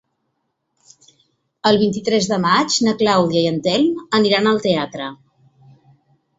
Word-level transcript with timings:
El 1.71 1.77
vint-i-tres 1.81 2.31
de 2.33 2.41
maig 2.47 2.79
na 2.87 2.95
Clàudia 3.03 3.45
i 3.45 3.53
en 3.53 3.63
Telm 3.69 4.03
aniran 4.23 4.53
al 4.55 4.61
teatre. 4.67 5.15